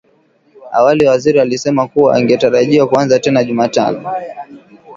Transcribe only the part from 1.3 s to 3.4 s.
alisema kuwa ingetarajiwa kuanza